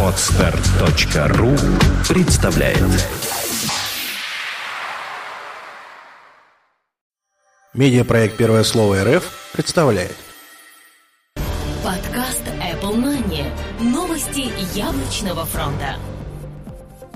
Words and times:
Отстар.ру 0.00 1.50
представляет 2.08 2.78
Медиапроект 7.72 8.36
«Первое 8.36 8.62
слово 8.62 9.02
РФ» 9.02 9.50
представляет 9.52 10.14
Подкаст 11.82 12.44
Apple 12.46 12.94
Money. 12.94 13.44
Новости 13.80 14.52
яблочного 14.78 15.44
фронта. 15.44 15.96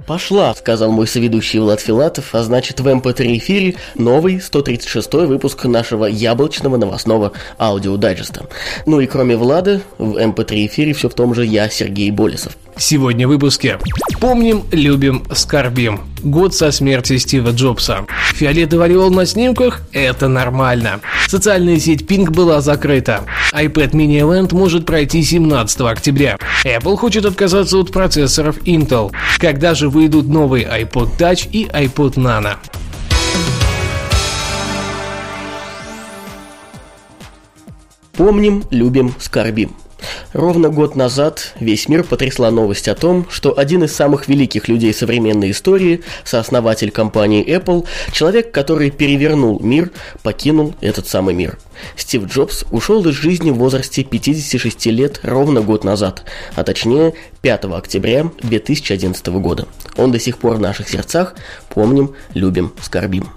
«Пошла»,— 0.09 0.55
сказал 0.57 0.91
мой 0.91 1.07
соведущий 1.07 1.59
Влад 1.59 1.81
Филатов, 1.81 2.35
а 2.35 2.43
значит 2.43 2.81
в 2.81 2.89
МП3 2.89 3.37
эфире 3.37 3.75
новый 3.95 4.37
136-й 4.37 5.27
выпуск 5.27 5.67
нашего 5.67 6.07
яблочного 6.07 6.79
новостного 6.79 7.33
аудиодайджеста. 7.59 8.47
Ну 8.87 9.01
и 9.01 9.07
кроме 9.07 9.37
Влада, 9.37 9.83
в 9.99 10.17
МП3 10.17 10.67
эфире 10.69 10.95
все 10.95 11.11
тот 11.11 11.35
же 11.35 11.45
я, 11.45 11.69
Сергей 11.69 12.11
Болесов. 12.11 12.57
Сегодня 12.79 13.27
в 13.27 13.31
выпуске. 13.31 13.79
Помним, 14.21 14.63
любим, 14.71 15.25
скорбим. 15.33 16.01
Год 16.23 16.55
со 16.55 16.71
смерти 16.71 17.17
Стива 17.17 17.51
Джобса. 17.51 18.07
Фиолетовый 18.35 18.87
ореол 18.87 19.11
на 19.11 19.27
снимках– 19.27 19.83
это 19.93 20.29
нормально. 20.29 21.01
Социальная 21.27 21.79
сеть 21.81 22.03
Ping 22.03 22.31
была 22.31 22.61
закрыта. 22.61 23.25
iPad 23.53 23.91
mini 23.93 24.21
launch 24.21 24.55
может 24.55 24.87
пройти 24.87 25.23
17 25.23 25.81
октября. 25.81 26.39
Apple 26.65 26.97
хочет 26.97 27.25
отказаться 27.25 27.79
от 27.79 27.91
процессоров 27.91 28.59
Intel. 28.59 29.13
Когда 29.39 29.75
же 29.75 29.89
выйдут 29.89 30.29
новые 30.29 30.65
iPod 30.65 31.17
Touch 31.19 31.49
и 31.51 31.67
iPod 31.67 32.15
Nano? 32.15 32.57
Помним, 38.13 38.65
любим, 38.71 39.15
скорбим. 39.19 39.75
Ровно 40.35 40.69
год 40.69 40.95
назад 40.95 41.55
весь 41.59 41.89
мир 41.89 42.05
потрясла 42.05 42.51
новость 42.51 42.87
о 42.89 42.95
том, 42.95 43.27
что 43.31 43.59
один 43.59 43.85
из 43.85 43.95
самых 43.95 44.29
великих 44.29 44.69
людей 44.69 44.93
современной 44.93 45.53
истории, 45.53 46.03
сооснователь 46.23 46.91
компании 46.91 47.47
Apple, 47.47 47.87
человек, 48.13 48.53
который 48.53 48.91
перевернул 48.91 49.59
мир, 49.61 49.91
покинул 50.23 50.75
этот 50.83 51.09
самый 51.09 51.35
мир. 51.35 51.59
Стив 51.97 52.27
Джобс 52.27 52.65
ушел 52.71 53.07
из 53.09 53.15
жизни 53.15 53.51
в 53.51 53.57
возрасте 53.57 54.05
56 54.05 54.87
лет 54.87 55.21
ровно 55.23 55.63
год 55.63 55.85
назад, 55.85 56.25
а 56.55 56.63
точнее 56.63 57.15
5 57.41 57.65
октября 57.65 58.31
2011 58.43 59.27
года. 59.29 59.67
Он 59.97 60.13
до 60.13 60.21
сих 60.21 60.37
пор 60.37 60.57
в 60.57 60.61
наших 60.61 60.91
сердцах, 60.91 61.37
помним, 61.71 62.15
любим, 62.35 62.75
скорбим. 62.83 63.31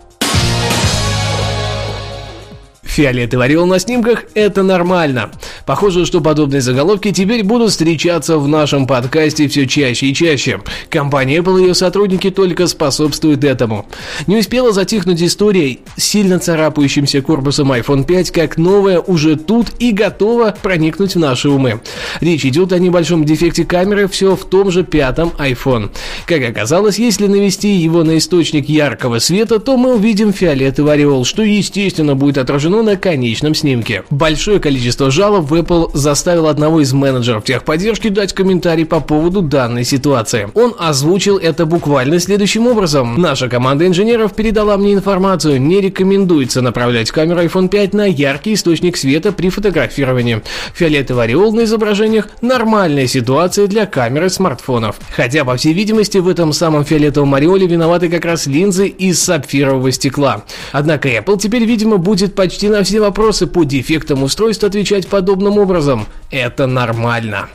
Фиолетовый 2.92 3.46
орел 3.46 3.66
на 3.66 3.80
снимках– 3.80 4.26
это 4.34 4.64
нормально. 4.64 5.32
Похоже, 5.66 6.06
что 6.06 6.20
подобные 6.20 6.60
заголовки 6.60 7.14
теперь 7.14 7.42
будут 7.42 7.72
встречаться 7.72 8.38
в 8.38 8.50
нашем 8.50 8.86
подкасте 8.86 9.48
все 9.48 9.66
чаще 9.66 10.08
и 10.08 10.14
чаще. 10.14 10.60
Компания 10.90 11.38
Apple 11.38 11.62
и 11.62 11.68
ее 11.68 11.74
сотрудники 11.74 12.30
только 12.30 12.68
способствуют 12.68 13.46
этому. 13.46 13.86
Не 14.28 14.40
успела 14.40 14.74
затихнуть 14.74 15.24
история 15.24 15.78
с 15.96 16.04
сильно 16.04 16.38
царапающимся 16.38 17.22
корпусом 17.22 17.72
iPhone 17.72 18.04
5, 18.04 18.32
как 18.32 18.58
новая 18.58 19.00
уже 19.00 19.38
тут 19.38 19.68
и 19.80 19.94
готова 19.94 20.54
проникнуть 20.62 21.16
в 21.16 21.20
наши 21.20 21.48
умы. 21.48 21.80
Речь 22.20 22.46
идет 22.46 22.74
о 22.74 22.80
небольшом 22.80 23.24
дефекте 23.24 23.64
камеры 23.64 24.10
все 24.10 24.36
в 24.36 24.44
том 24.44 24.70
же 24.70 24.84
пятом 24.84 25.32
iPhone. 25.38 25.92
Как 26.26 26.44
оказалось, 26.44 27.00
если 27.00 27.28
навести 27.28 27.70
его 27.70 28.04
на 28.04 28.18
источник 28.18 28.68
яркого 28.68 29.20
света, 29.20 29.60
то 29.60 29.78
мы 29.78 29.96
увидим 29.96 30.34
фиолетовый 30.34 30.96
ореол, 30.96 31.24
что 31.24 31.42
естественно 31.42 32.16
будет 32.16 32.38
отражено 32.38 32.81
на 32.82 32.98
конечном 32.98 33.56
снимке. 33.56 34.04
Большое 34.10 34.60
количество 34.60 35.12
жалоб 35.12 35.50
в 35.50 35.54
Apple 35.54 35.92
заставил 35.94 36.48
одного 36.48 36.82
из 36.82 36.94
менеджеров 36.94 37.44
техподдержки 37.44 38.10
дать 38.10 38.34
комментарий 38.34 38.86
по 38.86 39.00
поводу 39.00 39.42
данной 39.42 39.84
ситуации. 39.84 40.50
Он 40.54 40.76
озвучил 40.78 41.38
это 41.38 41.66
буквально 41.66 42.20
следующим 42.20 42.68
образом. 42.68 43.20
Наша 43.22 43.50
команда 43.50 43.88
инженеров 43.88 44.34
передала 44.34 44.78
мне 44.78 44.94
информацию, 44.94 45.62
не 45.62 45.82
рекомендуется 45.82 46.62
направлять 46.62 47.12
камеру 47.12 47.42
iPhone 47.42 47.70
5 47.70 47.94
на 47.94 48.06
яркий 48.06 48.54
источник 48.54 48.98
света 48.98 49.32
при 49.32 49.50
фотографировании. 49.50 50.42
Фиолетовый 50.74 51.26
ореол 51.26 51.54
на 51.54 51.64
изображениях– 51.64 52.30
нормальная 52.42 53.08
ситуация 53.08 53.68
для 53.68 53.86
камеры 53.86 54.30
смартфонов. 54.30 54.98
Хотя, 55.16 55.46
по 55.46 55.56
всей 55.56 55.74
видимости, 55.74 56.18
в 56.18 56.28
этом 56.28 56.54
самом 56.54 56.86
фиолетовом 56.86 57.34
ореоле 57.34 57.68
виноваты 57.68 58.10
как 58.10 58.26
раз 58.26 58.48
линзы 58.48 58.88
из 58.88 59.22
сапфирового 59.22 59.92
стекла. 59.92 60.44
Однако 60.72 61.10
Apple 61.10 61.40
теперь, 61.40 61.66
видимо, 61.66 61.98
будет 61.98 62.36
почти 62.36 62.70
на 62.72 62.84
все 62.84 63.00
вопросы 63.00 63.48
по 63.48 63.64
дефектам 63.64 64.24
устройств 64.24 64.64
отвечать 64.64 65.08
подобным 65.08 65.58
образом. 65.58 66.08
Это 66.32 66.66
нормально. 66.68 67.50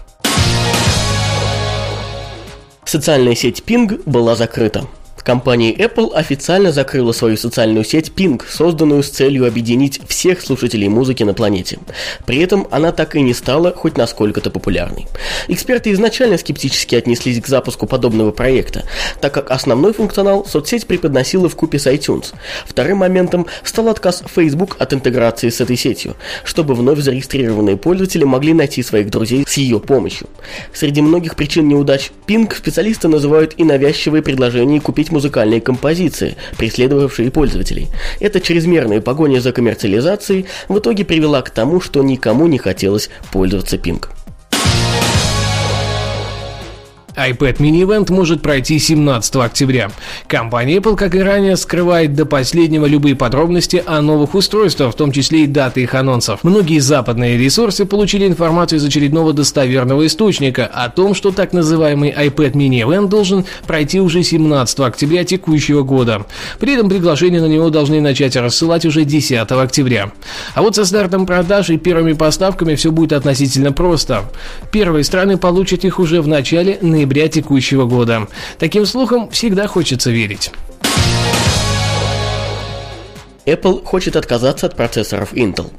Социальная 2.84 3.34
сеть 3.34 3.64
Ping 3.66 4.00
была 4.06 4.36
закрыта. 4.36 4.86
Компания 5.26 5.74
Apple 5.74 6.14
официально 6.14 6.70
закрыла 6.70 7.10
свою 7.10 7.36
социальную 7.36 7.84
сеть 7.84 8.12
Ping, 8.14 8.40
созданную 8.48 9.02
с 9.02 9.08
целью 9.08 9.48
объединить 9.48 10.00
всех 10.06 10.40
слушателей 10.40 10.86
музыки 10.86 11.24
на 11.24 11.34
планете. 11.34 11.80
При 12.26 12.38
этом 12.38 12.68
она 12.70 12.92
так 12.92 13.16
и 13.16 13.20
не 13.20 13.34
стала 13.34 13.72
хоть 13.72 13.96
насколько-то 13.98 14.50
популярной. 14.50 15.08
Эксперты 15.48 15.90
изначально 15.90 16.38
скептически 16.38 16.94
отнеслись 16.94 17.40
к 17.40 17.48
запуску 17.48 17.88
подобного 17.88 18.30
проекта, 18.30 18.84
так 19.20 19.34
как 19.34 19.50
основной 19.50 19.94
функционал 19.94 20.46
соцсеть 20.46 20.86
преподносила 20.86 21.48
в 21.48 21.56
купе 21.56 21.80
с 21.80 21.88
iTunes. 21.88 22.26
Вторым 22.64 22.98
моментом 22.98 23.48
стал 23.64 23.88
отказ 23.88 24.22
Facebook 24.32 24.76
от 24.78 24.94
интеграции 24.94 25.48
с 25.48 25.60
этой 25.60 25.76
сетью, 25.76 26.14
чтобы 26.44 26.76
вновь 26.76 27.00
зарегистрированные 27.00 27.76
пользователи 27.76 28.22
могли 28.22 28.52
найти 28.52 28.80
своих 28.80 29.10
друзей 29.10 29.44
с 29.44 29.56
ее 29.56 29.80
помощью. 29.80 30.28
Среди 30.72 31.02
многих 31.02 31.34
причин 31.34 31.66
неудач 31.66 32.12
Ping 32.28 32.54
специалисты 32.54 33.08
называют 33.08 33.54
и 33.56 33.64
навязчивые 33.64 34.22
предложения 34.22 34.80
купить 34.80 35.10
музыкальные 35.16 35.62
композиции, 35.62 36.36
преследовавшие 36.58 37.30
пользователей. 37.30 37.88
Эта 38.20 38.38
чрезмерная 38.38 39.00
погоня 39.00 39.40
за 39.40 39.52
коммерциализацией 39.52 40.44
в 40.68 40.78
итоге 40.78 41.06
привела 41.06 41.40
к 41.40 41.48
тому, 41.48 41.80
что 41.80 42.02
никому 42.02 42.46
не 42.46 42.58
хотелось 42.58 43.08
пользоваться 43.32 43.76
Ping 43.76 44.04
iPad 47.16 47.56
Mini 47.58 47.82
Event 47.82 48.12
может 48.12 48.42
пройти 48.42 48.78
17 48.78 49.36
октября. 49.36 49.90
Компания 50.28 50.76
Apple, 50.76 50.96
как 50.96 51.14
и 51.14 51.20
ранее, 51.20 51.56
скрывает 51.56 52.14
до 52.14 52.26
последнего 52.26 52.84
любые 52.84 53.16
подробности 53.16 53.82
о 53.86 54.02
новых 54.02 54.34
устройствах, 54.34 54.92
в 54.92 54.96
том 54.96 55.12
числе 55.12 55.44
и 55.44 55.46
даты 55.46 55.82
их 55.82 55.94
анонсов. 55.94 56.44
Многие 56.44 56.78
западные 56.78 57.38
ресурсы 57.38 57.86
получили 57.86 58.26
информацию 58.26 58.78
из 58.78 58.84
очередного 58.84 59.32
достоверного 59.32 60.06
источника 60.06 60.66
о 60.66 60.90
том, 60.90 61.14
что 61.14 61.30
так 61.30 61.54
называемый 61.54 62.10
iPad 62.10 62.52
Mini 62.52 62.82
Event 62.82 63.08
должен 63.08 63.46
пройти 63.66 63.98
уже 63.98 64.22
17 64.22 64.80
октября 64.80 65.24
текущего 65.24 65.82
года. 65.82 66.26
При 66.60 66.74
этом 66.74 66.90
приглашения 66.90 67.40
на 67.40 67.46
него 67.46 67.70
должны 67.70 68.00
начать 68.00 68.36
рассылать 68.36 68.84
уже 68.84 69.04
10 69.04 69.50
октября. 69.50 70.12
А 70.54 70.60
вот 70.60 70.76
со 70.76 70.84
стартом 70.84 71.24
продаж 71.24 71.70
и 71.70 71.78
первыми 71.78 72.12
поставками 72.12 72.74
все 72.74 72.90
будет 72.90 73.14
относительно 73.14 73.72
просто. 73.72 74.24
Первые 74.70 75.02
страны 75.02 75.38
получат 75.38 75.84
их 75.84 75.98
уже 75.98 76.20
в 76.20 76.28
начале 76.28 76.78
ноября 76.82 77.05
ноября 77.06 77.28
текущего 77.28 77.86
года. 77.86 78.26
Таким 78.58 78.84
слухам 78.84 79.30
всегда 79.30 79.68
хочется 79.68 80.10
верить. 80.10 80.50
Apple 83.46 83.84
хочет 83.84 84.16
отказаться 84.16 84.66
от 84.66 84.74
процессоров 84.74 85.32
Intel. 85.32 85.70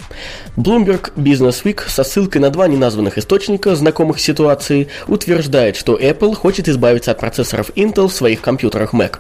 Bloomberg 0.56 1.14
Business 1.16 1.64
Week 1.66 1.82
со 1.86 2.06
ссылкой 2.06 2.40
на 2.40 2.50
два 2.50 2.70
неназванных 2.70 3.18
источника, 3.18 3.76
знакомых 3.76 4.22
ситуации, 4.22 4.88
утверждает, 5.08 5.76
что 5.76 5.98
Apple 5.98 6.34
хочет 6.34 6.70
избавиться 6.70 7.12
от 7.12 7.20
процессоров 7.20 7.72
Intel 7.76 8.08
в 8.08 8.14
своих 8.14 8.40
компьютерах 8.40 8.94
Mac. 8.94 9.20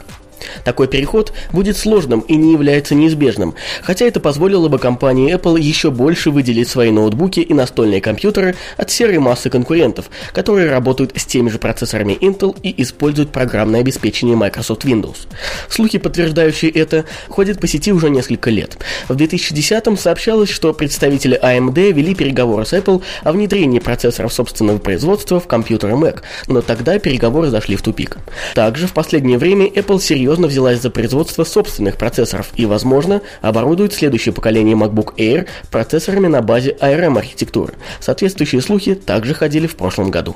Такой 0.64 0.88
переход 0.88 1.34
будет 1.52 1.78
сложным 1.78 2.22
и 2.22 2.36
не 2.36 2.54
является 2.54 2.96
неизбежным, 2.96 3.56
хотя 3.82 4.06
это 4.06 4.20
позволило 4.20 4.68
бы 4.68 4.80
компании 4.80 5.34
Apple 5.34 5.60
еще 5.60 5.92
больше 5.92 6.32
выделить 6.32 6.70
свои 6.70 6.92
ноутбуки 6.92 7.40
и 7.40 7.54
настольные 7.54 8.02
компьютеры 8.02 8.56
от 8.78 8.92
серой 8.92 9.20
массы 9.20 9.50
конкурентов, 9.50 10.10
которые 10.34 10.70
работают 10.70 11.12
с 11.16 11.26
теми 11.26 11.50
же 11.50 11.58
процессорами 11.58 12.14
Intel 12.14 12.56
и 12.62 12.82
используют 12.82 13.32
программное 13.32 13.82
обеспечение 13.82 14.36
Microsoft 14.36 14.86
Windows. 14.86 15.28
Слухи, 15.70 15.98
подтверждающие 15.98 16.72
это, 16.72 17.06
ходят 17.28 17.60
по 17.60 17.68
сети 17.68 17.92
уже 17.92 18.10
несколько 18.10 18.50
лет. 18.50 18.78
В 19.08 19.16
2010-м 19.16 19.98
сообщалось, 19.98 20.50
что 20.50 20.74
представители 20.74 21.40
AMD 21.42 21.92
вели 21.92 22.16
переговоры 22.16 22.66
с 22.66 22.74
Apple 22.74 23.02
о 23.24 23.32
внедрении 23.32 23.80
процессоров 23.80 24.34
собственного 24.34 24.78
производства 24.78 25.40
в 25.40 25.48
компьютеры 25.48 25.94
Mac, 25.94 26.22
но 26.48 26.62
тогда 26.62 27.00
переговоры 27.00 27.50
зашли 27.50 27.76
в 27.76 27.82
тупик. 27.82 28.18
Также 28.54 28.88
в 28.88 28.94
последнее 28.94 29.38
время 29.38 29.68
Apple 29.68 30.00
серьезно 30.00 30.27
серьезно 30.28 30.48
взялась 30.48 30.82
за 30.82 30.90
производство 30.90 31.46
собственных 31.46 31.96
процессоров 31.96 32.50
и, 32.58 32.66
возможно, 32.66 33.22
оборудует 33.42 33.94
следующее 33.94 34.34
поколение 34.34 34.76
MacBook 34.76 35.16
Air 35.16 35.48
процессорами 35.72 36.28
на 36.28 36.42
базе 36.42 36.76
ARM 36.82 37.18
архитектуры. 37.18 37.76
Соответствующие 38.02 38.60
слухи 38.60 38.94
также 38.94 39.34
ходили 39.34 39.68
в 39.68 39.78
прошлом 39.78 40.12
году. 40.12 40.36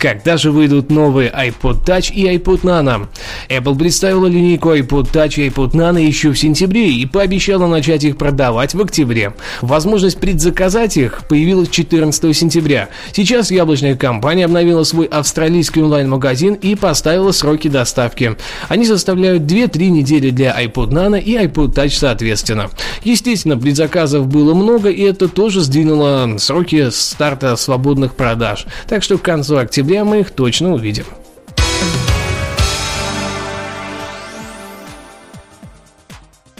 Когда 0.00 0.38
же 0.38 0.50
выйдут 0.50 0.90
новые 0.90 1.30
iPod 1.30 1.84
Touch 1.84 2.10
и 2.10 2.24
iPod 2.24 2.62
Nano? 2.62 3.08
Apple 3.50 3.78
представила 3.78 4.26
линейку 4.26 4.70
iPod 4.70 5.12
Touch 5.12 5.38
и 5.38 5.48
iPod 5.50 5.72
Nano 5.72 6.00
еще 6.02 6.30
в 6.30 6.38
сентябре 6.38 6.90
и 6.90 7.04
пообещала 7.04 7.66
начать 7.66 8.02
их 8.04 8.16
продавать 8.16 8.72
в 8.72 8.80
октябре. 8.80 9.34
Возможность 9.60 10.18
предзаказать 10.18 10.96
их 10.96 11.26
появилась 11.28 11.68
14 11.68 12.34
сентября. 12.34 12.88
Сейчас 13.12 13.50
яблочная 13.50 13.94
компания 13.94 14.46
обновила 14.46 14.84
свой 14.84 15.04
австралийский 15.04 15.82
онлайн-магазин 15.82 16.54
и 16.54 16.76
поставила 16.76 17.32
сроки 17.32 17.68
доставки. 17.68 18.36
Они 18.70 18.86
составляют 18.86 19.42
2-3 19.42 19.88
недели 19.90 20.30
для 20.30 20.58
iPod 20.64 20.92
Nano 20.92 21.20
и 21.20 21.36
iPod 21.36 21.74
Touch 21.74 21.90
соответственно. 21.90 22.70
Естественно, 23.04 23.58
предзаказов 23.58 24.28
было 24.28 24.54
много, 24.54 24.88
и 24.88 25.02
это 25.02 25.28
тоже 25.28 25.60
сдвинуло 25.60 26.36
сроки 26.38 26.88
старта 26.88 27.54
свободных 27.56 28.14
продаж. 28.14 28.64
Так 28.88 29.02
что 29.02 29.18
к 29.18 29.22
концу 29.22 29.58
октября 29.58 29.89
мы 30.04 30.20
их 30.20 30.30
точно 30.30 30.72
увидим. 30.74 31.04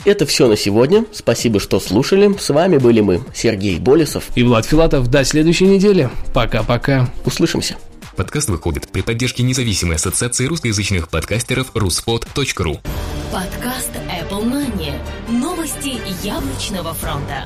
Это 0.03 0.25
все 0.25 0.47
на 0.47 0.57
сегодня. 0.57 1.05
Спасибо, 1.13 1.59
что 1.59 1.79
слушали. 1.79 2.35
С 2.37 2.49
вами 2.49 2.77
были 2.77 3.01
мы, 3.01 3.21
Сергей 3.33 3.79
Болесов. 3.79 4.25
И 4.35 4.43
Влад 4.43 4.65
Филатов. 4.65 5.09
До 5.09 5.23
следующей 5.23 5.67
недели. 5.67 6.09
Пока-пока. 6.33 7.09
Услышимся. 7.23 7.77
Подкаст 8.15 8.49
выходит 8.49 8.89
при 8.89 9.01
поддержке 9.01 9.43
независимой 9.43 9.95
ассоциации 9.95 10.45
русскоязычных 10.45 11.09
подкастеров 11.09 11.71
ruspod.ru 11.75 12.79
Подкаст 13.31 13.91
Apple 14.09 14.43
Money. 14.43 14.93
Новости 15.29 15.99
яблочного 16.25 16.93
фронта. 16.93 17.45